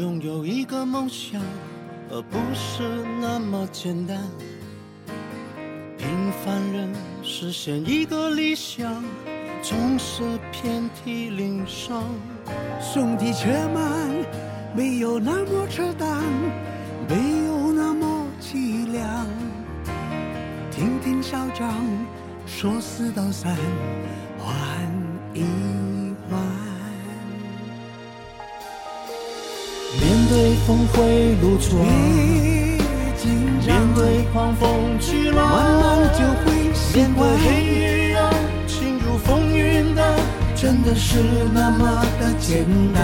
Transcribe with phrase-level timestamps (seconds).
[0.00, 1.42] 拥有一个梦想，
[2.08, 2.82] 而不是
[3.20, 4.16] 那么简单。
[5.98, 6.08] 平
[6.42, 6.88] 凡人
[7.22, 9.04] 实现一个理想，
[9.62, 12.02] 总是遍体鳞伤。
[12.80, 14.08] 兄弟且慢，
[14.74, 16.22] 没有那么扯淡，
[17.06, 19.26] 没有那么凄凉。
[20.70, 21.74] 听听校长
[22.46, 23.54] 说四道三，
[24.38, 24.56] 缓
[25.34, 25.44] 一
[30.60, 30.98] 面对峰回
[31.40, 33.24] 路转，别紧
[33.66, 34.00] 张，面对
[34.32, 34.68] 狂风
[35.00, 37.20] 巨浪，慢慢就会习面对惯。
[37.38, 38.30] 黑与阳，
[38.66, 40.02] 侵入风云的，
[40.54, 41.18] 真的是
[41.52, 43.00] 那么的简单。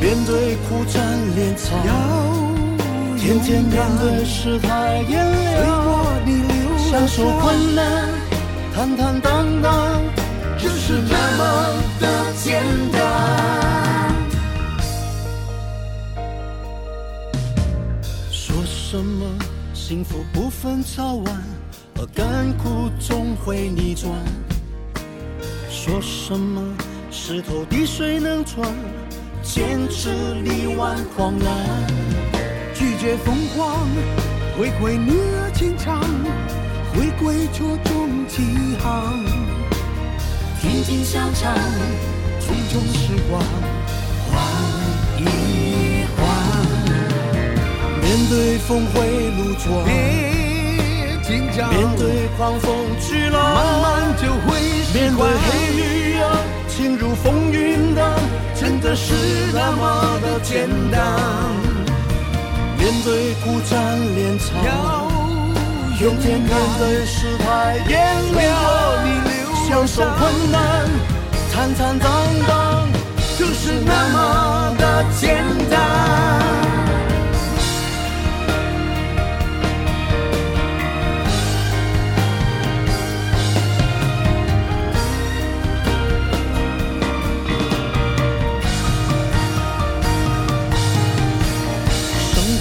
[0.00, 1.02] 面对苦战
[1.36, 1.92] 连草，要
[3.16, 5.88] 天天面勇敢对世态炎为凉，我
[6.24, 8.08] 你留了享受困难，
[8.74, 10.02] 坦坦荡荡，
[10.58, 11.42] 就是那么
[12.00, 13.43] 的简单。
[18.94, 19.26] 什么
[19.74, 21.42] 幸福不分早晚，
[21.96, 24.08] 而甘苦总会逆转。
[25.68, 26.62] 说什么
[27.10, 28.72] 石头滴水能穿，
[29.42, 30.10] 坚持
[30.44, 31.52] 力挽狂澜。
[32.72, 33.84] 拒绝疯狂，
[34.56, 36.00] 回归女儿情长，
[36.94, 38.42] 回归初衷起
[38.78, 39.24] 航，
[40.60, 41.52] 听听校长，
[42.38, 43.42] 注重时光，
[44.30, 44.40] 换
[45.18, 45.63] 一，
[48.14, 55.32] 面对峰回路转，别紧张，面对狂风巨浪，慢慢就会习面对惯。
[55.32, 58.16] 黑雨啊，轻如风云的，
[58.54, 59.12] 真的是
[59.52, 61.02] 那么的简单。
[62.78, 65.10] 面对苦战连场，要
[66.00, 66.48] 勇敢面
[66.78, 67.98] 对失态炎
[68.32, 70.88] 为凉，享受困难，
[71.52, 72.08] 坦坦荡
[72.46, 72.88] 荡，
[73.36, 76.83] 就是那么的简单。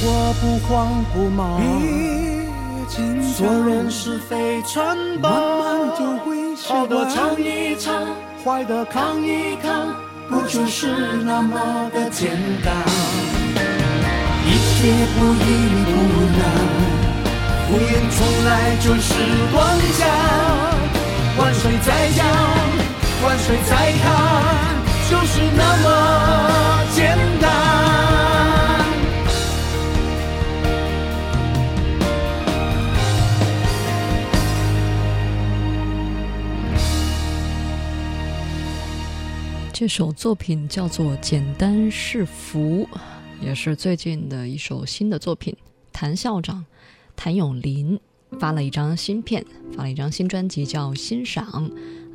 [0.03, 1.61] 生活不慌不忙，
[3.37, 7.09] 做，人是非传慢，慢就会习好的惯。
[7.09, 7.93] 唱一尝，
[8.43, 9.95] 坏的扛一扛，
[10.27, 10.93] 不就是
[11.23, 12.31] 那么的简
[12.65, 12.75] 单？
[14.45, 15.45] 一切不易
[15.87, 15.91] 不
[16.37, 16.43] 难，
[17.69, 19.07] 敷衍从来就是
[19.55, 19.57] 妄
[19.93, 20.05] 想。
[21.37, 22.27] 万水再讲，
[23.23, 24.11] 万水再看，
[25.09, 25.87] 就是那么
[26.93, 27.62] 简单。
[39.83, 42.87] 这首作品叫做《简单是福》，
[43.41, 45.53] 也是最近的一首新的作品。
[45.91, 46.65] 谭校长
[47.17, 47.99] 谭咏麟
[48.39, 49.45] 发了一张新片，
[49.75, 51.69] 发了一张新专辑，叫《欣赏》。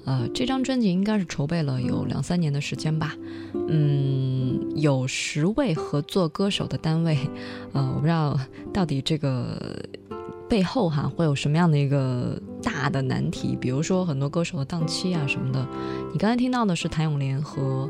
[0.06, 3.15] 呃，这张专辑应该是筹备了有两三年的时间吧。
[3.69, 7.19] 嗯，有十位合作歌手的单位，
[7.75, 8.41] 呃，我不知道
[8.73, 9.79] 到底这个
[10.49, 15.66] 背后哈会有什么样的一个大的难题，比如说很多歌手的档期啊什么的。
[16.12, 17.89] 你刚才听到的是谭咏麟和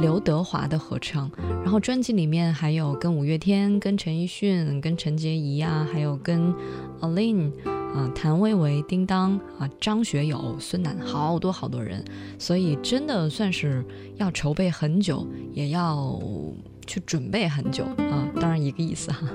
[0.00, 1.30] 刘德华的合唱，
[1.62, 6.54] 然后专辑里面还有跟五月天、跟陈奕迅、跟陈洁仪啊，还有跟
[7.00, 12.04] alin 啊、谭维维、叮当啊、张学友、孙楠，好多好多人，
[12.38, 13.82] 所以真的算是
[14.16, 16.20] 要筹备很久，也要
[16.86, 19.28] 去准备很久啊，当然一个意思哈。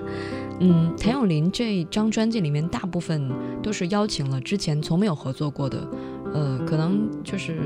[0.59, 3.31] 嗯，谭咏麟这张专辑里面大部分
[3.63, 5.87] 都是邀请了之前从没有合作过的，
[6.35, 7.57] 呃，可能就是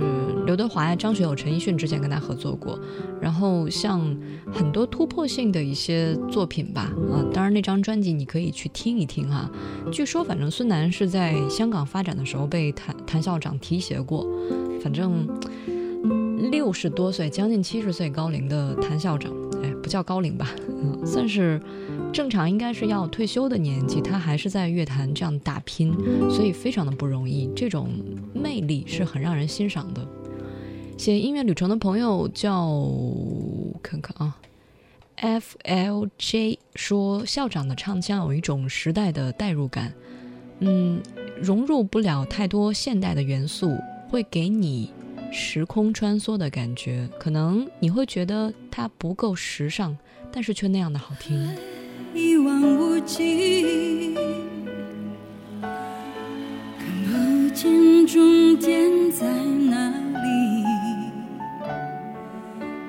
[0.45, 2.79] 刘德华呀、张学友、陈奕迅之前跟他合作过，
[3.19, 3.99] 然后像
[4.49, 9.51] 很多突破性的一些作品吧，啊，当然那张专辑你可以去听一听哈。
[9.91, 14.25] 据说反正孙楠是在香港发展的时候被谭谭校长提携过，
[14.81, 15.27] 反正
[16.51, 19.31] 六十多岁，将近七十岁高龄的谭校长，
[19.63, 20.49] 哎，不叫高龄吧，
[21.05, 21.61] 算是。
[22.13, 25.93] 正常应该是要退休的年纪，他还是在乐坛这样打拼，
[26.29, 27.49] 所以非常的不容易。
[27.53, 27.89] 这种
[28.33, 30.07] 魅力是很让人欣赏的。
[30.97, 32.81] 写音乐旅程的朋友叫
[33.83, 34.37] 看看啊
[35.17, 39.93] ，FLJ 说校长的唱腔有一种时代的代入感，
[40.59, 41.01] 嗯，
[41.41, 43.75] 融入不了太多现代的元素，
[44.07, 44.89] 会给你
[45.31, 49.97] 时空穿梭的感觉，可能你会觉得它不够时尚，
[50.31, 51.49] 但是却那样的好听。
[52.13, 54.15] 一望无际。
[55.61, 55.69] 看
[57.03, 59.89] 不见终点在哪
[60.23, 60.63] 里。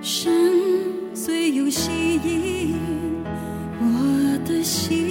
[0.01, 0.33] 深
[1.15, 2.77] 邃又吸引。
[3.81, 5.06] 我的心。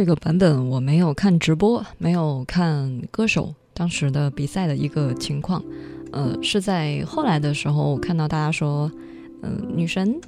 [0.00, 5.62] 这个版本我没有看直播，没有看歌手当时的比赛的一个情况，
[6.10, 8.90] 呃，是在后来的时候看到大家说，
[9.42, 10.18] 嗯，女神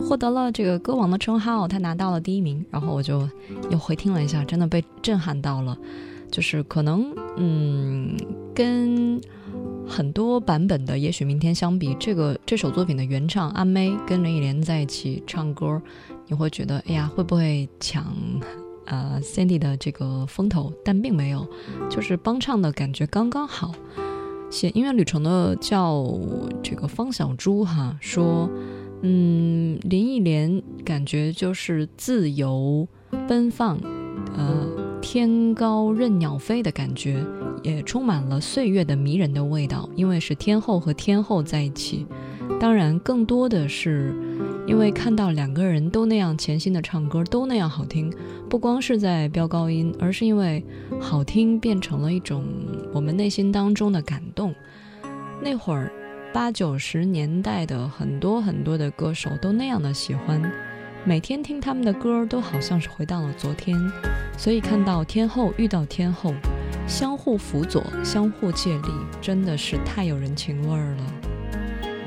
[0.00, 3.28] 获得了这个歌王的称号，她拿到了第一名，然后我就
[3.70, 5.76] 又回听了一下，真的被震撼到了。
[6.30, 8.16] 就是可能，嗯，
[8.54, 9.20] 跟
[9.86, 15.82] 很多版本的《也许明天》相比，这个这首作品的原唱阿妹跟林忆莲在一起唱歌，
[16.28, 18.06] 你会觉得，哎呀，会不会抢？
[18.88, 21.46] 呃 Sandy 的这个风头，但并没有，
[21.88, 23.72] 就是帮唱的感觉刚刚好。
[24.50, 26.02] 写音乐旅程的叫
[26.62, 28.50] 这个方小猪哈说，
[29.02, 32.88] 嗯，林忆莲感觉就是自由
[33.28, 33.78] 奔放，
[34.34, 34.66] 呃，
[35.02, 37.22] 天高任鸟飞的感觉，
[37.62, 42.06] 也充满了岁月的迷人的味道，因为是天后和天后在一起，
[42.58, 44.14] 当然更多的是
[44.68, 48.12] 因为看到两个人都那样潜心的唱歌，都那样好听，
[48.50, 50.62] 不光是在飙高音，而是因为
[51.00, 52.44] 好听变成了一种
[52.92, 54.54] 我们内心当中的感动。
[55.42, 55.90] 那会儿
[56.34, 60.38] 八九十年代的很多很多的歌手都那样的喜欢，
[61.02, 63.74] 每天听他们的歌都好像是回到了昨天。
[64.36, 66.34] 所以看到天后遇到天后，
[66.86, 71.14] 相互辅佐，相互借力，真的是太有人情味儿了。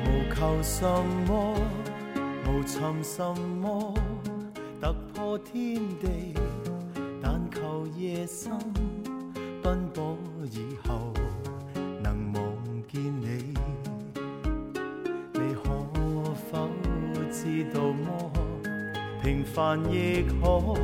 [0.06, 0.86] 无求什
[1.28, 1.56] 么，
[2.54, 3.24] 无寻什
[3.62, 3.94] 么，
[4.82, 6.34] 突破天地，
[7.22, 8.52] 但求夜深
[9.64, 10.18] 奔波
[10.52, 11.14] 以后
[12.04, 12.44] 能望
[12.90, 13.54] 见你。
[15.34, 15.64] 你可
[16.52, 16.68] 否
[17.32, 18.30] 知道么？
[19.24, 20.76] 平凡亦可，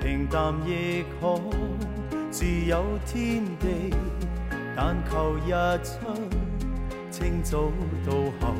[0.00, 1.38] 平淡亦可，
[2.30, 3.94] 自有天地，
[4.74, 5.52] 但求日
[5.84, 5.98] 出。
[7.10, 7.70] 清早
[8.06, 8.54] 到后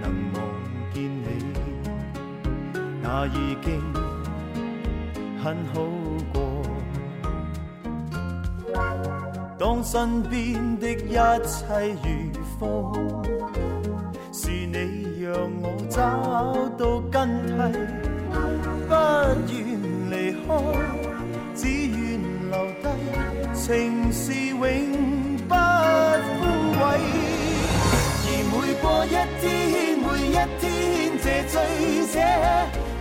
[0.00, 0.42] 能望，
[3.14, 3.78] 那已经
[5.44, 5.82] 很好
[6.32, 6.40] 过。
[9.58, 11.12] 当身边的一
[11.46, 12.08] 切如
[12.58, 12.62] 风，
[14.32, 16.00] 是你让我找
[16.78, 17.52] 到根蒂，
[18.88, 18.94] 不
[19.52, 19.52] 愿
[20.10, 20.48] 离开，
[21.54, 22.18] 只愿
[22.50, 22.84] 留低，
[23.52, 24.58] 情是永
[25.46, 26.40] 不枯
[26.80, 26.82] 萎。
[28.24, 29.44] 而每过一天，
[30.00, 30.64] 每一天，
[31.22, 31.54] 这醉
[32.06, 32.16] 者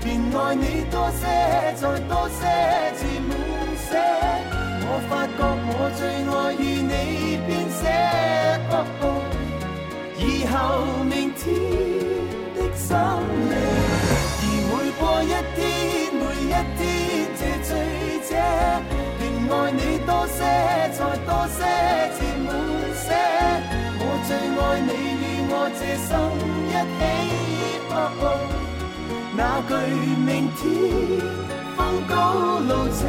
[0.03, 1.23] 便爱你多些，
[1.75, 2.41] 再多些，
[2.97, 3.31] 至满
[3.77, 3.89] 些。
[4.83, 5.39] 我发觉
[5.69, 6.91] 我最爱与你
[7.47, 7.81] 编写。
[10.17, 10.53] 以后
[11.03, 11.43] 明天
[12.55, 12.87] 的深
[13.49, 13.53] 夜，
[14.37, 15.59] 而每过一天，
[16.17, 16.81] 每一天，
[17.37, 17.69] 这醉
[18.27, 18.31] 者
[19.17, 20.37] 便爱你多些，
[20.97, 21.59] 再多些，
[22.17, 22.47] 至满
[22.95, 23.05] 些。
[23.99, 24.89] 我最爱你
[25.21, 25.21] 与。
[25.53, 26.09] 我这心
[26.69, 27.01] 一起，
[29.33, 29.73] 那句
[30.17, 30.61] 明天
[31.77, 33.07] 风高路斜。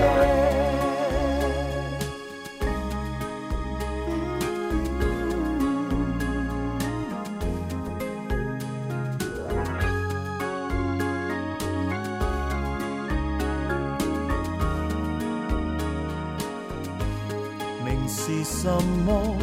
[17.84, 18.68] 明是什
[19.04, 19.36] 么，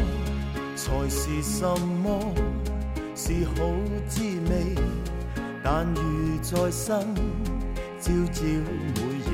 [0.76, 1.68] 才是什
[2.04, 2.34] 么？
[3.16, 3.52] 是好
[4.08, 4.76] 滋味，
[5.72, 6.02] 但如
[6.42, 7.14] 再生，
[8.02, 9.30] 朝朝每夜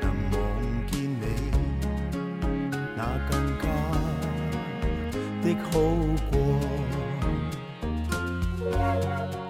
[0.00, 0.38] 能望
[0.86, 1.24] 见你，
[2.96, 3.64] 那更加
[5.42, 5.68] 的好
[6.30, 6.32] 过。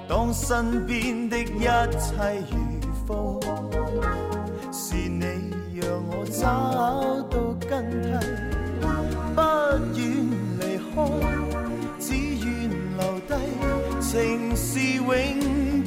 [0.08, 2.08] 当身边的一切
[2.50, 2.54] 如
[3.06, 3.38] 风，
[4.72, 5.24] 是你
[5.74, 6.42] 让我找
[7.28, 7.34] 到
[7.68, 8.06] 根蒂，
[9.34, 9.38] 不
[9.94, 10.00] 愿
[10.58, 10.62] 离
[10.94, 10.96] 开。
[11.98, 12.46] 只愿
[12.96, 13.30] 留低
[14.00, 15.04] 情是永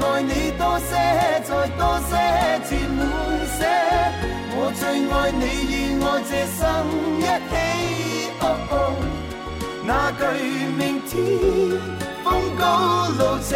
[0.00, 0.90] 爱你多些，
[1.44, 2.12] 再多些，
[2.68, 3.00] 至满
[3.56, 3.58] 些。
[4.54, 6.60] 我最爱你与我这生
[7.18, 7.52] 一起。
[8.40, 8.72] 哦哦
[9.84, 10.22] 那句
[10.76, 11.10] 明天
[12.22, 12.26] 风
[12.58, 12.62] 高
[13.18, 13.50] 路斜。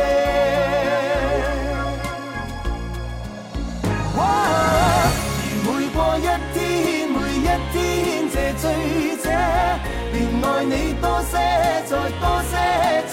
[4.15, 4.19] 而
[5.65, 6.21] 每过一
[6.55, 6.61] 天，
[7.09, 7.77] 每一天，
[8.33, 8.63] 这醉
[9.23, 9.25] 者
[10.13, 11.33] 便爱你多些，
[11.87, 12.53] 再多些，
[13.11, 13.13] 至。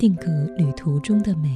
[0.00, 1.54] 定格旅途中的美。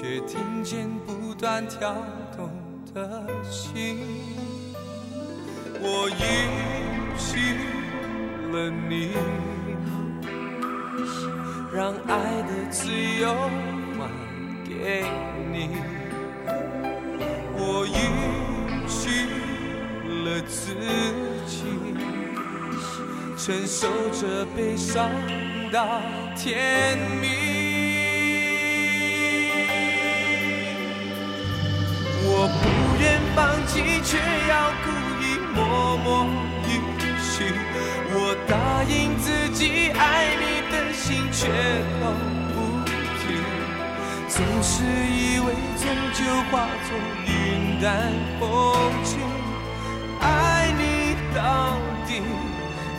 [0.00, 1.92] 却听见不断跳
[2.36, 2.48] 动
[2.94, 3.98] 的心，
[5.80, 6.14] 我允
[7.18, 7.56] 许
[8.52, 9.10] 了你。
[11.74, 12.86] 让爱的自
[13.20, 13.34] 由
[13.98, 14.08] 还
[14.64, 15.04] 给
[15.50, 15.70] 你，
[17.56, 17.92] 我允
[18.86, 19.26] 许
[20.22, 20.76] 了自
[21.44, 21.56] 己
[23.36, 25.10] 承受着悲伤
[25.72, 26.00] 到
[26.36, 27.57] 天明。
[33.68, 34.16] 己，却
[34.48, 34.52] 要
[34.84, 34.86] 故
[35.22, 35.58] 意默
[35.98, 36.26] 默
[36.66, 36.70] 允
[37.20, 37.52] 许。
[38.10, 41.46] 我答应自己爱你的心却
[42.00, 42.02] 口
[42.54, 42.56] 不
[43.18, 43.20] 提，
[44.28, 46.18] 总是以为终究
[46.50, 46.90] 化作
[47.26, 47.28] 云
[47.80, 47.86] 淡
[48.40, 48.42] 风
[49.04, 49.20] 轻，
[50.20, 50.82] 爱你
[51.34, 51.76] 到
[52.06, 52.10] 底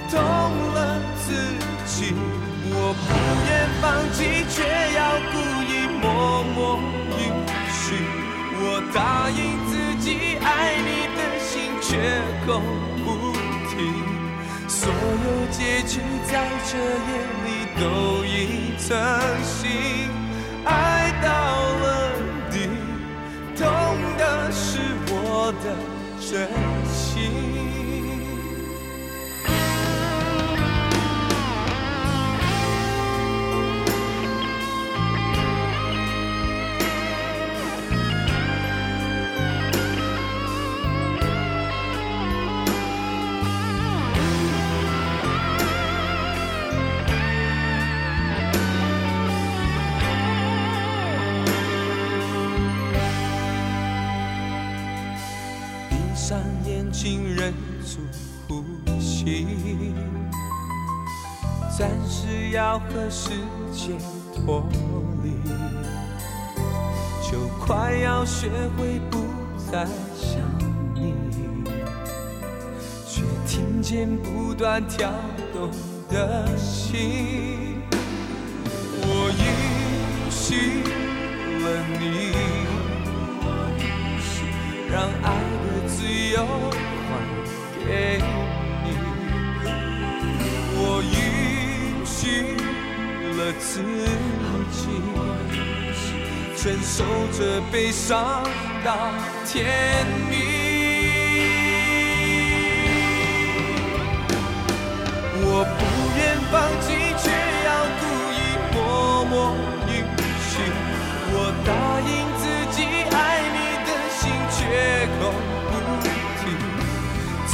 [0.10, 0.14] 痛
[0.74, 0.78] 了
[1.18, 1.28] 自
[1.86, 2.14] 己。
[2.72, 3.10] 我不
[3.50, 3.50] 愿
[3.82, 4.58] 放弃，却
[4.96, 5.00] 要
[5.32, 6.06] 故意默
[6.56, 6.58] 默
[7.18, 7.20] 允
[7.74, 7.98] 许。
[8.62, 8.98] 我答
[9.32, 9.40] 应
[12.00, 12.62] 绝口
[13.04, 13.34] 不
[13.68, 13.72] 提。
[14.70, 16.00] 所有结局
[16.32, 17.12] 在这夜
[17.44, 18.88] 里都已成
[19.44, 19.70] 心，
[20.64, 21.28] 爱到
[21.82, 22.12] 了
[22.50, 22.70] 底，
[23.58, 23.66] 痛
[24.18, 25.66] 的是我的
[26.22, 26.48] 真
[26.88, 27.89] 心。
[56.92, 57.54] 上眼睛，忍
[57.86, 58.00] 住
[58.48, 58.64] 呼
[59.00, 59.48] 吸，
[61.78, 63.30] 暂时要和世
[63.72, 63.94] 界
[64.34, 64.68] 脱
[65.24, 65.32] 离，
[67.30, 69.20] 就快要学会不
[69.72, 70.42] 再想
[70.96, 71.14] 你，
[73.08, 75.12] 却听见不断跳
[75.54, 75.70] 动
[76.10, 77.82] 的心，
[79.02, 80.84] 我允许
[81.64, 81.66] 了
[82.00, 82.04] 你。
[84.92, 85.30] 让爱
[85.90, 86.46] 自由
[87.08, 87.10] 还
[87.86, 88.22] 给
[88.84, 88.88] 你，
[90.76, 92.56] 我允许
[93.36, 93.84] 了自己
[96.56, 96.94] 承受
[97.38, 97.40] 着
[97.72, 98.44] 悲伤
[98.86, 98.88] 到
[99.46, 100.59] 天明。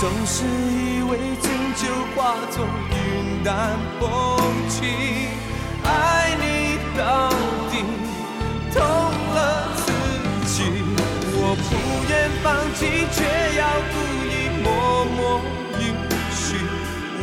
[0.05, 4.05] 总是以为终究化作云淡风
[4.69, 4.85] 轻，
[5.83, 7.31] 爱你到
[7.71, 7.83] 底
[8.71, 8.77] 痛
[9.33, 9.89] 了自
[10.45, 10.61] 己。
[11.33, 11.73] 我不
[12.07, 12.13] 愿
[12.43, 13.17] 放弃，却
[13.57, 13.95] 要故
[14.29, 14.65] 意默
[15.17, 15.41] 默
[15.79, 15.83] 允
[16.29, 16.53] 许。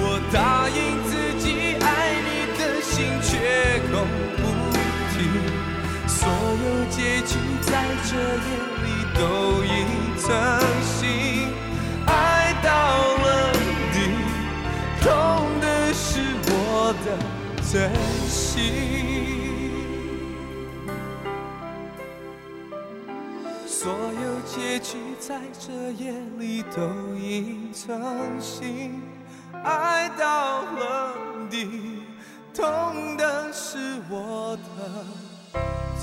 [0.01, 1.47] 我答应自己
[1.79, 1.87] 爱
[2.27, 2.91] 你的心
[3.23, 3.95] 却口
[4.39, 4.43] 不
[5.13, 5.15] 提，
[6.09, 6.19] 所
[6.65, 7.71] 有结局在
[8.09, 8.51] 这夜
[8.83, 9.21] 里都
[9.63, 9.71] 已
[10.19, 10.27] 成
[10.83, 11.07] 型，
[17.73, 17.91] 真
[18.29, 18.71] 心。
[23.67, 26.83] 所有结局在这夜里都
[27.17, 29.01] 已成形，
[29.65, 31.15] 爱到了
[31.49, 32.03] 底，
[32.55, 33.79] 痛的是
[34.11, 35.07] 我的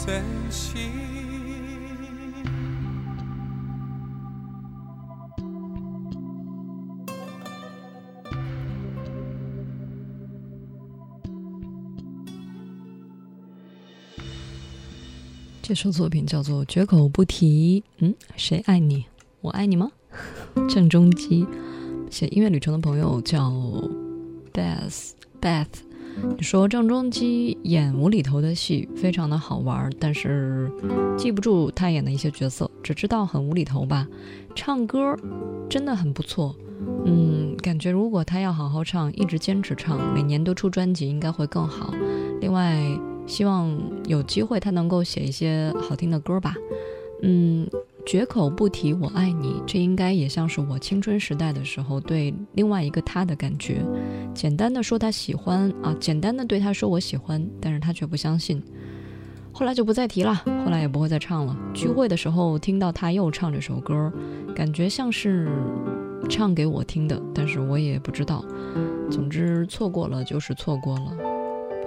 [0.04, 1.29] 真心。
[15.70, 17.80] 这首作品叫做《绝口不提》。
[18.00, 19.06] 嗯，谁爱你？
[19.40, 19.92] 我爱你吗？
[20.68, 21.46] 郑中基
[22.10, 23.52] 写音乐旅程的朋友叫
[24.52, 25.68] Beth Beth，
[26.36, 30.72] 你说郑中基演无厘头的戏非常的好玩，但是
[31.16, 34.08] 记不住他演的一些角色，只知道很无厘头吧。
[34.56, 35.16] 唱歌
[35.70, 36.56] 真的很不错，
[37.06, 41.94] 嗯，感觉如果他要好好唱，一直坚持唱，每年都出专辑，应该会更好。
[42.42, 42.76] 另外，
[43.30, 43.72] 希望
[44.08, 46.56] 有机会他能够写一些好听的歌吧。
[47.22, 47.70] 嗯，
[48.06, 53.86] 绝口不提我爱你，这应该也像是我青春时代的时候对另外一个他的感觉。
[54.34, 58.62] 简单的说他喜欢啊，简单的对他说我喜欢，但是他却不相信。
[59.52, 60.34] 后来就不再提了，
[60.66, 61.56] 后来也不会再唱了。
[61.74, 64.12] 聚会的时候听到他又唱这首歌，
[64.56, 65.50] 感觉像是
[66.30, 68.44] 唱给我听的，但是我也不知道。
[69.12, 71.18] 总之，错过了就是错过了，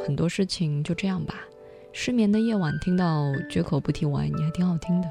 [0.04, 1.44] 很多事情就这样吧。
[1.92, 5.08] 失眠的夜晚听到绝口不提我爱你，还挺好听的。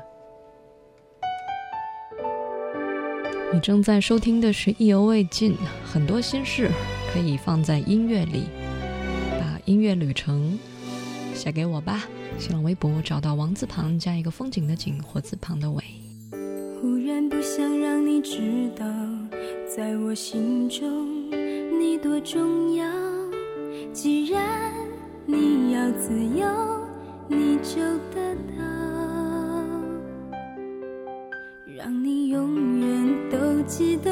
[3.54, 5.54] 你正在收听的是《意犹未尽》，
[5.86, 6.70] 很多心事
[7.14, 8.46] 可以放在音乐里，
[9.40, 10.58] 把音乐旅程
[11.34, 12.06] 写给我吧。
[12.40, 15.84] 新浪微博找到王字旁加一个风景的景，火字旁的伟。
[16.82, 18.86] 忽然不想让你知道，
[19.68, 21.30] 在我心中
[21.80, 22.86] 你多重要。
[23.94, 24.72] 既然
[25.26, 26.48] 你要自由，
[27.28, 27.80] 你就
[28.14, 28.64] 得到，
[31.78, 34.11] 让你永远都记得。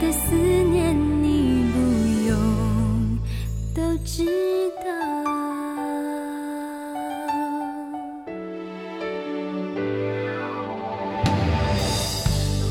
[0.00, 3.18] 的思念你不用
[3.74, 4.24] 都知
[4.84, 4.90] 道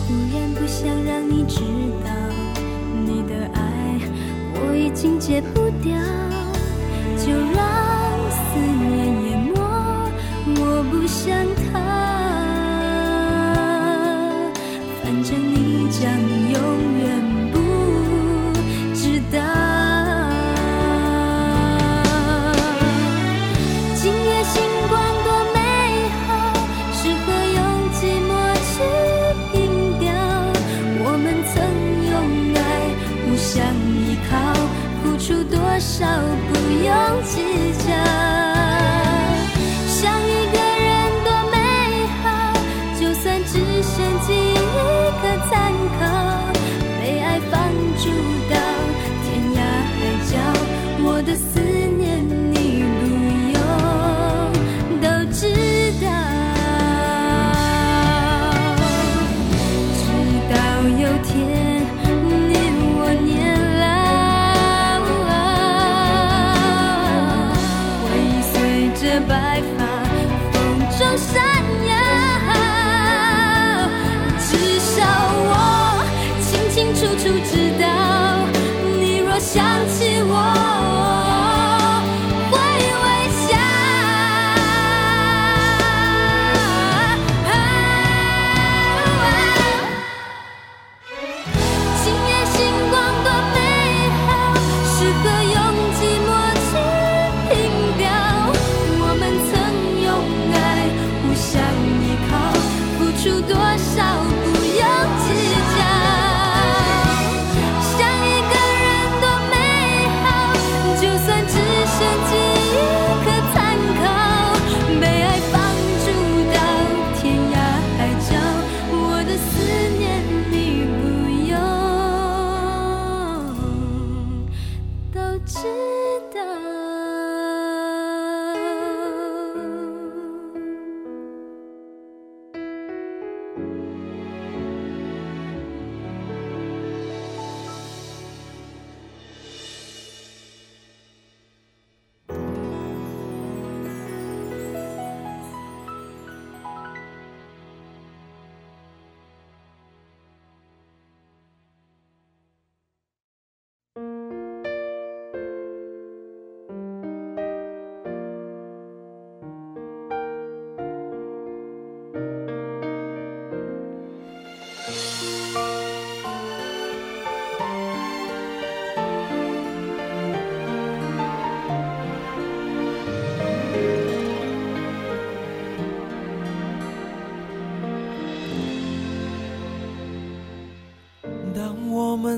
[0.08, 1.62] 忽然不想让你知
[2.04, 2.12] 道
[3.06, 4.00] 你的爱
[4.54, 5.94] 我已经戒不掉
[7.18, 9.60] 就让思念淹没
[10.62, 11.36] 我不想
[11.74, 12.05] 逃。
[37.16, 37.65] 用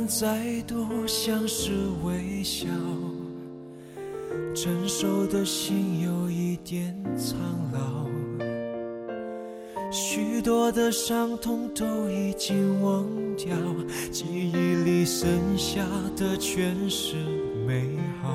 [0.07, 0.25] 再
[0.65, 1.69] 多像是
[2.01, 2.65] 微笑，
[4.55, 7.37] 成熟的心有一点苍
[7.73, 8.07] 老，
[9.91, 13.49] 许多的伤痛都已经忘掉，
[14.09, 15.81] 记忆里剩下
[16.15, 17.17] 的全是
[17.67, 17.89] 美
[18.21, 18.33] 好。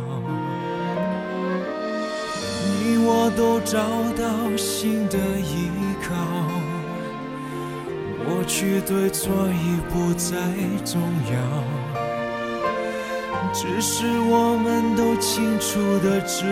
[2.84, 3.78] 你我都找
[4.12, 5.91] 到新的依靠。
[8.26, 10.36] 过去对错已不再
[10.84, 11.34] 重要，
[13.52, 16.44] 只是我们都清楚的知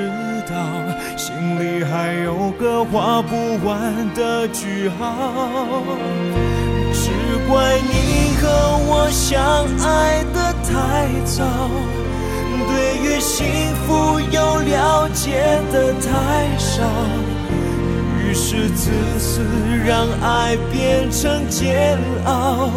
[0.48, 0.54] 道，
[1.16, 3.34] 心里还有个画不
[3.66, 5.82] 完的句号。
[6.92, 7.10] 只
[7.48, 8.48] 怪你和
[8.86, 11.44] 我相爱的太早，
[12.68, 13.46] 对于幸
[13.86, 16.08] 福又了解的太
[16.58, 16.82] 少。
[18.30, 19.40] 于是自私
[19.84, 22.70] 让爱变成煎熬，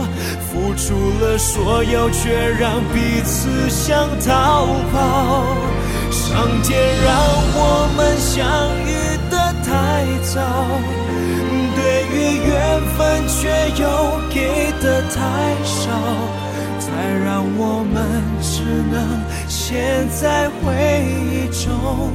[0.49, 5.45] 付出了所有，却让彼此想逃跑。
[6.09, 7.13] 上天让
[7.53, 8.43] 我们相
[8.81, 8.91] 遇
[9.29, 10.41] 的太早，
[11.75, 13.85] 对于缘分却又
[14.33, 15.83] 给的太少，
[16.79, 16.89] 才
[17.23, 18.01] 让我们
[18.41, 22.09] 只能陷在回忆中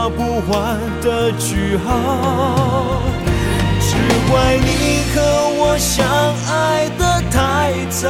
[0.00, 3.02] 画不完的句号。
[3.80, 3.96] 只
[4.30, 5.20] 怪你和
[5.58, 6.06] 我相
[6.48, 8.08] 爱的太早。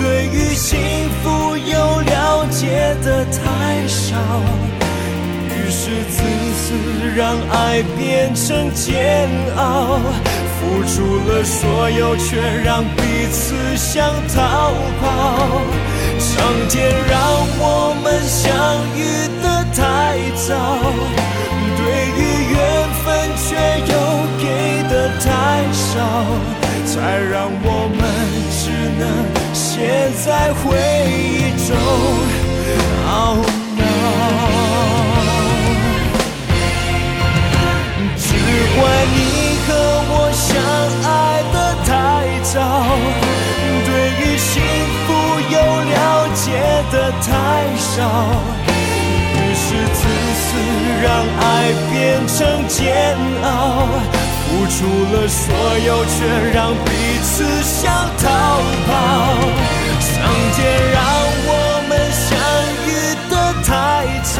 [0.00, 0.80] 对于幸
[1.22, 4.16] 福又了解的太少，
[5.50, 6.22] 于是自
[6.56, 6.72] 私
[7.14, 10.00] 让爱变成煎熬，
[10.56, 10.94] 付出
[11.28, 14.72] 了所有，却让彼此想逃
[15.02, 15.60] 跑。
[16.18, 17.20] 上天让
[17.58, 18.48] 我们相
[18.96, 19.82] 遇的太
[20.34, 20.54] 早，
[21.76, 21.82] 对
[22.16, 22.20] 于
[22.52, 22.56] 缘
[23.04, 23.04] 分
[23.36, 23.46] 却
[23.92, 23.92] 又
[24.38, 24.42] 给
[24.88, 25.26] 的太
[25.72, 25.92] 少，
[26.86, 27.66] 才让我
[27.98, 28.00] 们
[28.50, 28.62] 只
[28.98, 29.02] 能。
[29.52, 30.62] 陷在回
[31.10, 31.68] 忆中
[33.08, 33.12] 懊
[33.76, 33.82] 恼，
[38.16, 38.24] 只
[38.76, 38.80] 怪
[39.12, 39.16] 你
[39.66, 39.68] 和
[40.10, 40.42] 我相
[41.04, 41.12] 爱
[41.52, 41.90] 的太
[42.44, 42.54] 早，
[43.84, 43.88] 对
[44.20, 44.52] 于幸
[45.04, 45.06] 福
[45.50, 45.54] 又
[45.90, 45.94] 了
[46.34, 46.44] 解
[46.92, 47.28] 的太
[47.76, 47.98] 少，
[51.02, 51.06] 让
[51.40, 51.42] 爱
[51.90, 51.92] 变
[52.26, 53.88] 成煎熬。
[54.46, 54.76] 付出
[55.12, 55.42] 了所
[55.84, 56.16] 有，却
[56.52, 56.88] 让彼
[57.22, 57.82] 此想
[58.18, 58.24] 逃
[58.86, 58.90] 跑。
[60.00, 60.12] 上
[60.54, 60.58] 天
[60.92, 60.96] 让
[61.46, 61.50] 我
[61.88, 62.28] 们相
[62.86, 62.88] 遇
[63.28, 63.32] 的
[63.64, 63.68] 太
[64.22, 64.36] 早，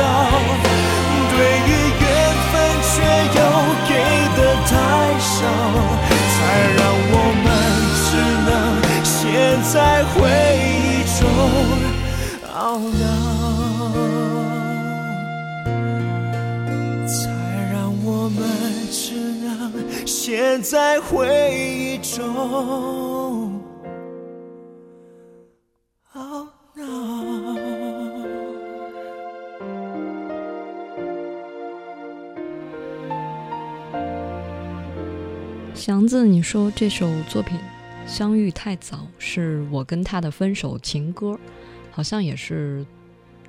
[20.37, 23.63] 陷在回忆中
[26.13, 26.83] 懊恼。
[35.73, 37.57] 祥子，你说这首作品
[38.05, 41.39] 《相遇太早》是我跟他的分手情歌，
[41.93, 42.85] 好像也是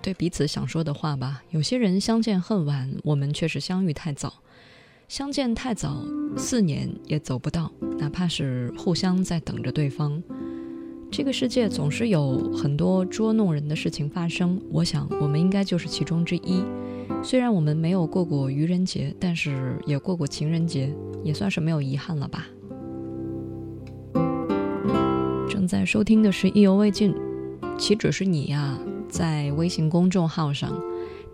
[0.03, 1.41] 对彼此想说的话吧？
[1.49, 4.31] 有些人相见恨晚，我们却是相遇太早。
[5.07, 6.03] 相见太早，
[6.35, 10.21] 四年也走不到，哪怕是互相在等着对方。
[11.11, 16.63] 这个世界总是有很多捉弄人的事情发生，我想我们应该就是其中之一。
[17.23, 20.91] 虽然我们没有过过愚人节，但是也过过情人节，
[21.23, 22.47] 也算是没有遗憾了吧。
[25.47, 27.13] 正在收听的是意犹未尽，
[27.77, 28.77] 岂止是你呀？
[29.07, 30.73] 在微信公众号上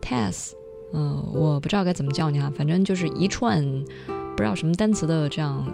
[0.02, 0.52] ，Tess。
[0.94, 3.64] 嗯我不知道该怎么叫你啊反正就是一串
[4.10, 5.66] 不知道什么单词的这样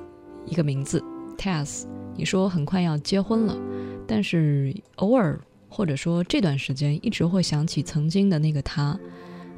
[0.46, 1.04] 一个名字
[1.38, 3.58] tess 你说很快要结婚了
[4.08, 8.98] 但是偶尔或者说这段时间一直会想起曾经的那个他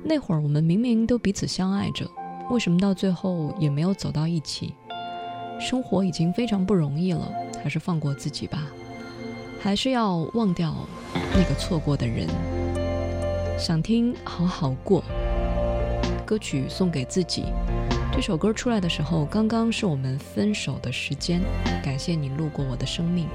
[0.04, 2.10] 那会儿我们明明都彼此相爱着
[2.50, 4.74] 为什么到最后也没有走到一起？
[5.60, 7.30] 生活已经非常不容易了
[7.62, 8.66] 还是放过自己吧
[9.62, 10.74] 还是要忘掉
[11.34, 12.26] 那个错过的人。
[13.58, 15.04] 想听好好过。
[16.30, 17.46] 歌曲送给自己。
[18.12, 21.42] 这首歌出来的时候，刚刚是我们分手的时间。
[21.84, 23.28] 感谢你路过我的生命，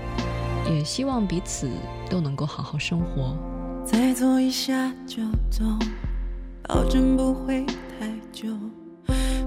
[0.70, 1.68] 也希望彼此
[2.08, 3.36] 都能够好好生活。
[3.84, 5.64] 再坐一下就走，
[6.68, 7.66] 保证不会
[7.98, 8.46] 太久。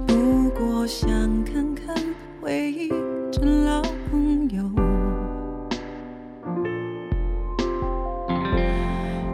[0.05, 1.09] 不过想
[1.45, 1.95] 看看
[2.41, 2.89] 回忆
[3.31, 3.81] 成老
[4.11, 4.69] 朋友，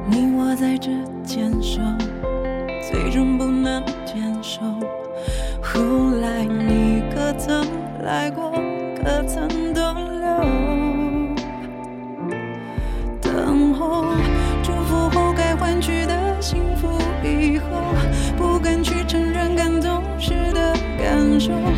[0.07, 0.91] 你我在这
[1.25, 1.81] 牵手。
[4.43, 4.59] 手
[5.61, 5.81] 后
[6.19, 7.65] 来你可曾
[8.03, 8.51] 来过
[9.01, 10.27] 可曾逗留
[13.21, 14.05] 等候
[14.61, 16.89] 祝福后该换取的幸福
[17.23, 17.95] 以后
[18.37, 21.72] 不敢去承认感动时的感受。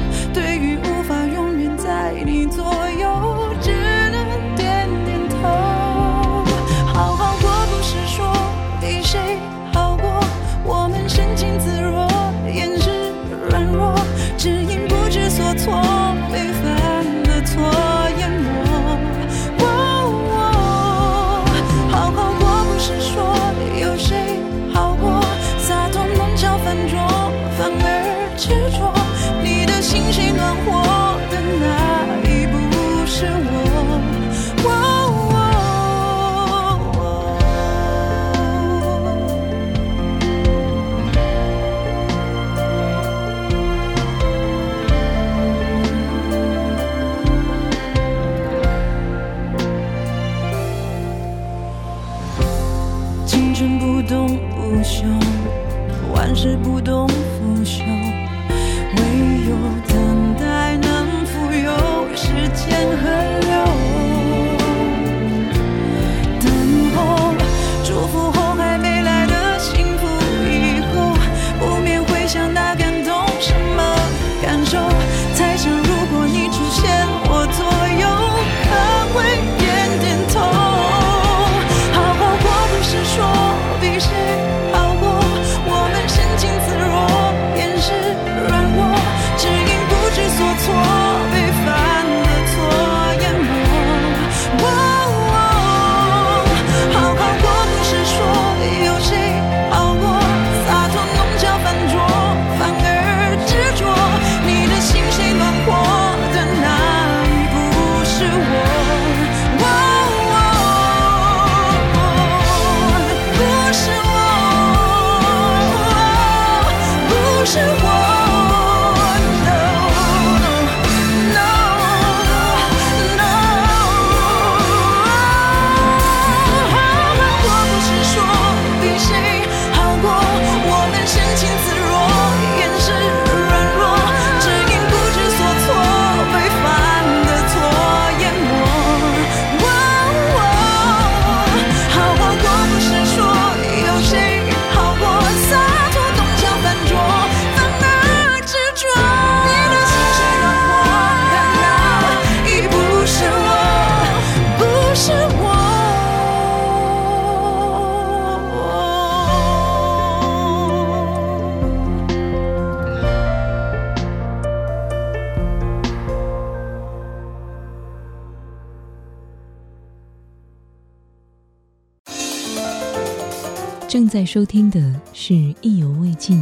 [174.16, 174.80] 在收听的
[175.12, 176.42] 是意犹未尽。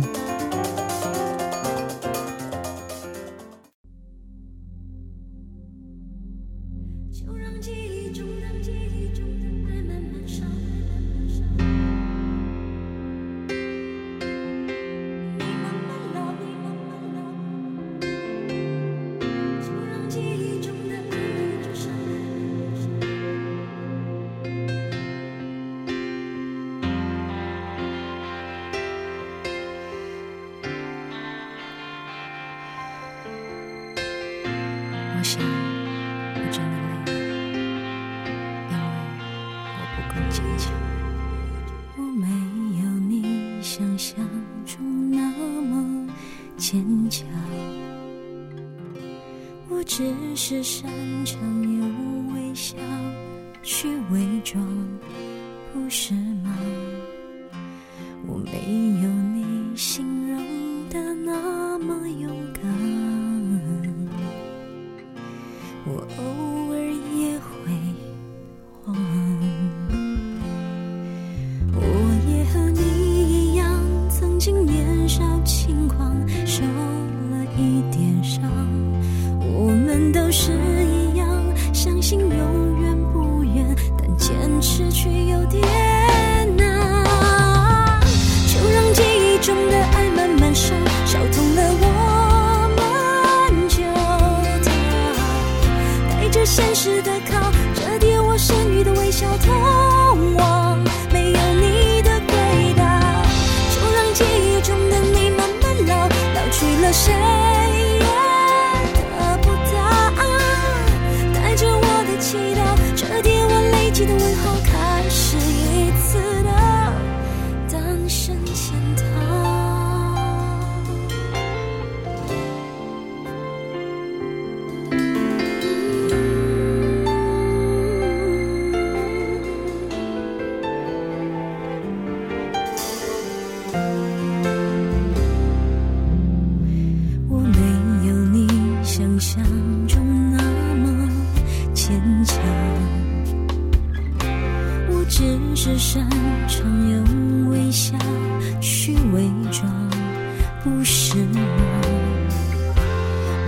[150.64, 151.42] 不是吗？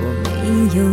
[0.02, 0.84] 我没有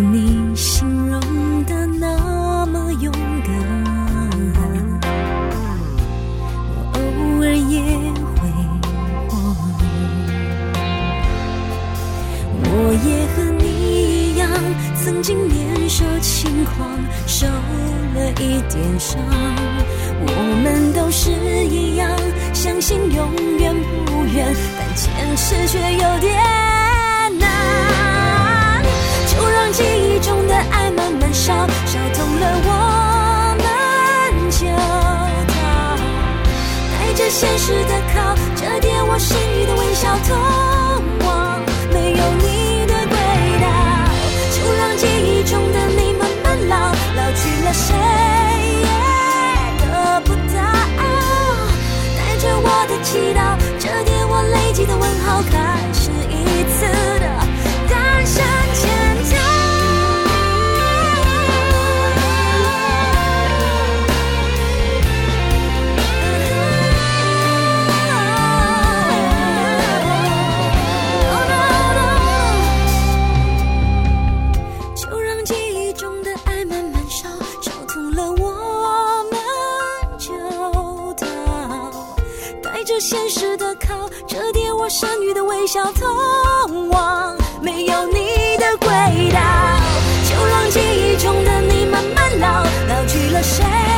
[93.43, 93.92] 谁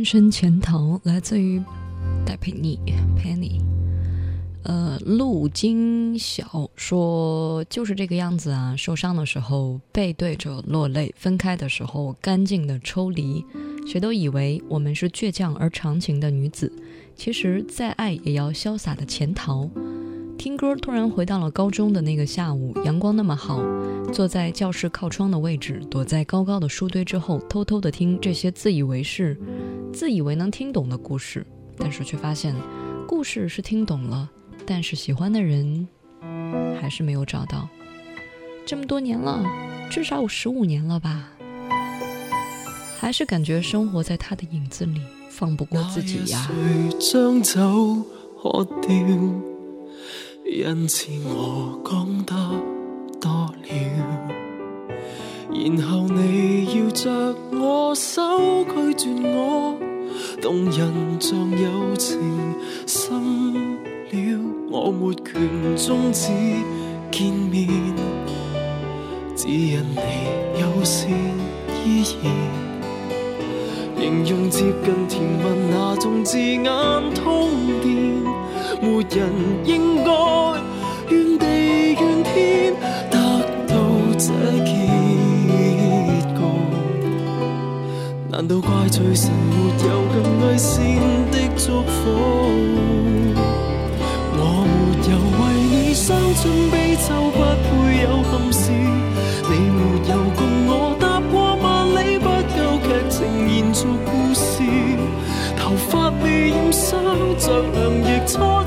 [0.00, 1.62] 单身潜逃来自于
[2.24, 2.80] 戴佩妮
[3.18, 3.60] Penny。
[4.62, 13.44] 呃，陆金晓说就是这个样子啊，受伤的时候背对着落泪，分开的时候干净的抽离。
[13.86, 16.72] 谁都以为我们是倔强而长情的女子，
[17.14, 19.68] 其实再爱也要潇洒的潜逃。
[20.40, 23.62] 听歌突然回到了高中的那个下午，阳光那么好，
[24.10, 29.38] 坐在教室靠窗的位置，躲在高高的书堆之后，偷偷的听这些自以为是、
[29.92, 32.54] 自以为能听懂的故事，但是却发现，
[33.06, 34.30] 故事是听懂了，
[34.64, 35.86] 但是喜欢的人
[36.80, 37.68] 还是没有找到。
[38.64, 39.44] 这么多年了，
[39.90, 41.32] 至少有十五年了吧，
[42.98, 46.50] 还是感觉生活在他的影子里，放不过自己呀。
[50.52, 52.34] 因此我講得
[53.20, 53.68] 多了，
[55.48, 57.08] 然後你要着
[57.52, 58.20] 我手
[58.64, 59.78] 拒絕我，
[60.42, 62.18] 動人像友情
[62.84, 63.54] 深
[64.10, 64.40] 了，
[64.72, 66.32] 我沒權終止
[67.12, 67.68] 見面，
[69.36, 71.08] 只因你友善
[71.86, 72.60] 依然。
[74.00, 76.64] 形容接近甜蜜那種字眼
[77.14, 78.24] 通電，
[78.82, 79.18] 沒人
[79.66, 80.10] 應該
[81.10, 81.44] 怨地
[81.92, 82.72] 怨天
[83.10, 83.16] 得
[83.68, 83.74] 到
[84.16, 84.24] 這
[84.64, 84.66] 結
[86.34, 86.38] 局。
[88.30, 89.54] 難道怪罪神沒
[89.86, 90.72] 有更偽善
[91.30, 91.94] 的祝福？
[94.32, 94.74] 我沒
[95.10, 97.68] 有為你伤春悲秋，不配
[98.02, 98.62] 有憾事。
[98.72, 99.78] 你沒
[100.08, 102.26] 有共我踏過萬里，不
[102.56, 104.62] 夠劇情延續故事。
[105.58, 107.04] 頭髮未染霜，
[107.38, 108.59] 着凉亦錯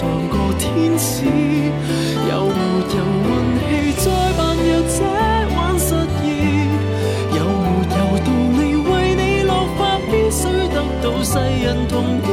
[0.00, 2.58] 快活像個天使，有没
[2.94, 3.30] 有運
[3.60, 4.98] 氣再扮弱者
[5.54, 5.94] 玩失
[6.24, 6.26] 意？
[7.36, 7.64] 有没
[7.98, 8.28] 有道
[8.58, 9.80] 理為你落髮
[10.10, 10.42] 必須
[10.72, 11.94] 得到世人同
[12.24, 12.28] 意？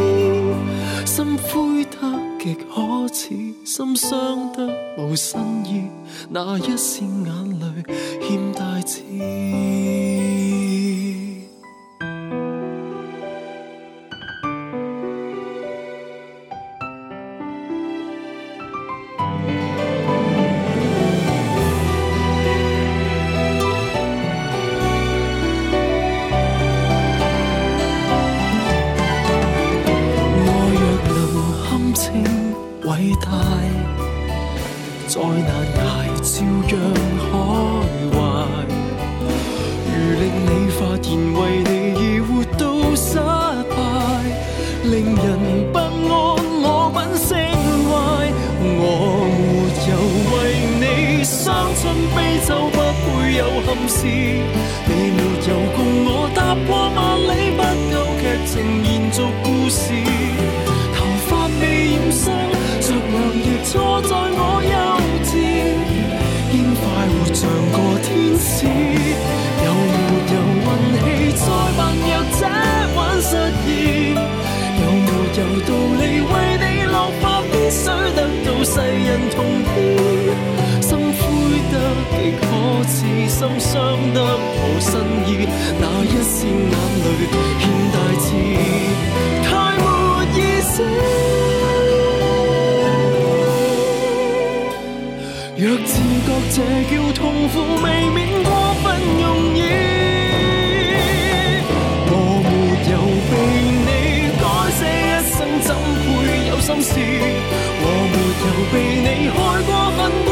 [1.05, 1.95] 心灰得
[2.39, 4.57] 極可恥，心傷得
[4.97, 5.89] 无新意，
[6.30, 7.63] 那一線眼淚
[8.22, 9.01] 欠大志。
[54.08, 54.66] 憾
[86.48, 87.06] 眼泪
[87.60, 88.28] 欠大志，
[89.43, 89.48] 太
[89.84, 89.86] 没
[90.36, 90.74] 意思。
[95.60, 95.91] 若自
[96.26, 96.56] 觉这
[96.89, 97.20] 叫痛
[97.50, 98.50] 苦，未免过
[98.84, 98.86] 分
[99.20, 99.26] 容
[99.58, 99.60] 易。
[102.10, 102.14] 我
[102.45, 102.50] 没
[102.91, 102.95] 有
[103.30, 103.34] 被
[103.88, 103.89] 你
[104.39, 104.43] 改
[104.78, 106.08] 写一生，怎会
[106.48, 106.89] 有心事？
[107.82, 110.26] 我没有被你害过分。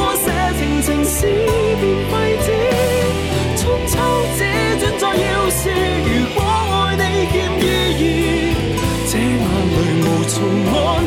[10.45, 11.05] 安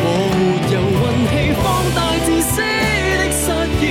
[0.00, 0.40] 我沒
[0.72, 1.64] 有运气放
[1.94, 2.56] 大自私
[3.18, 3.44] 的失
[3.80, 3.84] 意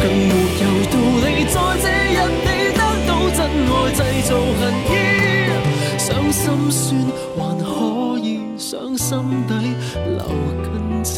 [0.00, 4.92] 更没有道理在这日你得到真爱制造恨意
[5.98, 6.80] 想心酸
[7.36, 9.10] 还可以想心
[9.46, 9.50] 底
[9.94, 10.22] 留
[10.62, 11.12] 根刺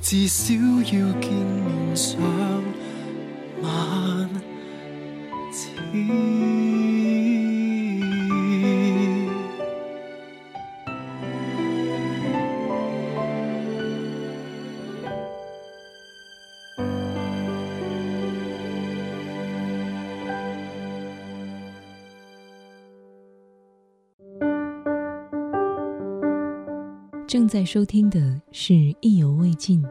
[0.00, 2.18] 至少要见面想
[27.28, 29.84] 正在收听的是意犹未尽。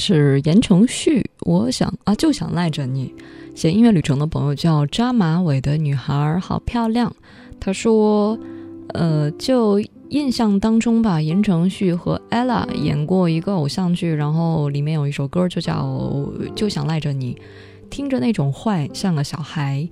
[0.00, 3.14] 是言承旭，我想啊就想赖着你。
[3.54, 7.14] 写音乐旅程的朋友叫扎马尾的女孩，好漂亮。
[7.60, 8.38] 他说
[8.94, 9.78] 呃，就
[10.08, 16.26] 印象当中吧，言承旭和 Ella 演过一个偶像剧，然后里面有一首歌就叫
[16.56, 17.36] 就想赖着你，
[17.90, 19.86] 听着那种坏，像个小孩。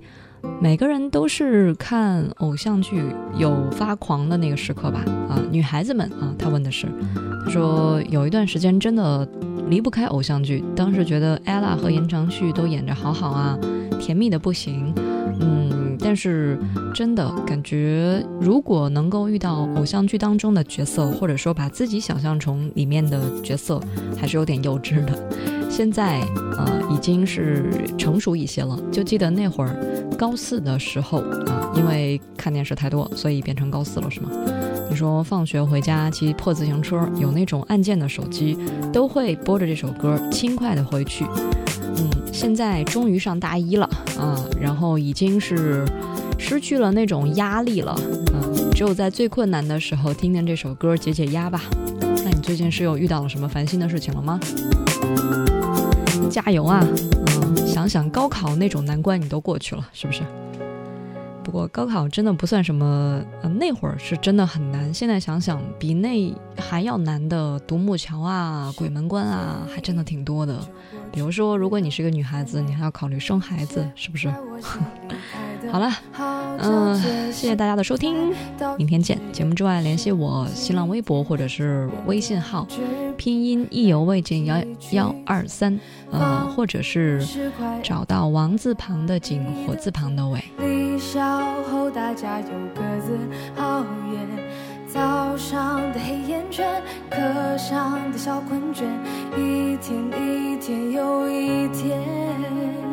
[0.61, 3.01] 每个人都是看偶像剧
[3.37, 5.03] 有发狂的那个时刻吧？
[5.29, 6.87] 啊，女孩子们啊，他问的是，
[7.45, 9.27] 他说有一段时间真的
[9.67, 13.57] 离不开偶像剧，当时觉得 ella 和言承旭都演着好好啊，
[13.99, 14.93] 甜蜜的不行，
[15.39, 16.57] 嗯，但是
[16.93, 23.79] 真的感觉如果能够遇到偶像剧当中的角色，或者说把自己想象成里面的角色，
[24.17, 25.58] 还是有点幼稚的。
[25.69, 26.19] 现在
[26.57, 29.75] 呃已经是成熟一些了，就记得那会儿
[30.17, 34.29] 高四的时候啊，因为看电视太多，所以变成高四了是吗？
[34.89, 38.57] 你说放学回家骑破自行车，有那种按键的手机，
[38.91, 41.23] 都会播着这首歌，轻快的回去。
[41.95, 43.87] 嗯，现在终于上大一了
[44.19, 45.85] 啊，然后已经是
[46.37, 47.95] 失去了那种压力了，
[48.33, 51.61] 嗯，只有在最困难的时候听听这首歌解解压吧。
[52.01, 54.39] 那你最近是有遇到了什么烦心的事情了吗？
[56.29, 56.85] 加油啊！
[57.41, 60.21] 嗯，想想高考那种难关你都过去了，是不是？
[61.43, 63.19] 不过高考真的不算什么，
[63.59, 64.93] 那会儿是真的很难。
[64.93, 70.59] 现在想想，比那还要难的独木桥啊、鬼门关啊，还真的挺多的。
[71.11, 74.31] 比如说，如果你是个女孩子，你还要考虑生孩子，是不是？
[75.71, 75.91] 好了，
[76.59, 76.95] 嗯，
[77.31, 78.33] 谢谢大家的收听，
[78.77, 79.19] 明天见。
[79.31, 82.67] 节目之外，联系我新浪微博或者是微信号，
[83.17, 84.57] 拼音意犹未尽幺
[84.91, 85.79] 幺二三，
[86.11, 87.23] 呃，或者是
[87.83, 90.43] 找到王字旁的景，火字旁的伟。
[90.57, 91.21] 离校
[91.63, 93.17] 后大家又各自
[93.61, 94.19] 熬夜，
[94.87, 97.19] 早上的黑眼圈，课
[97.57, 98.83] 上的小困倦，
[99.37, 102.88] 一天一天又一天。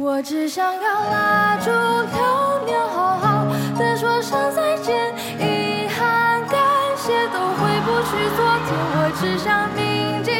[0.00, 3.44] 我只想要拉住流年，好好
[3.76, 6.56] 的说声再见，遗憾、感
[6.96, 8.78] 谢都回不去昨天。
[8.94, 10.30] 我只想铭记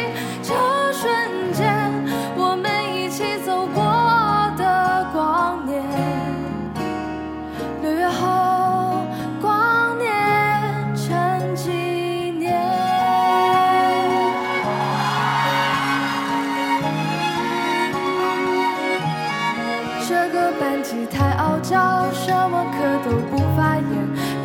[22.29, 23.89] 什么课都不发言，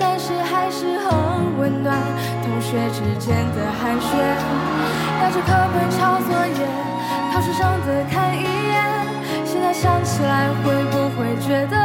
[0.01, 1.13] 但是还是很
[1.59, 1.95] 温暖。
[2.43, 4.09] 同学之间的寒暄，
[5.21, 6.65] 带着课本抄作业，
[7.31, 8.81] 考试上的看一眼。
[9.45, 11.77] 现在想起来，会不会觉得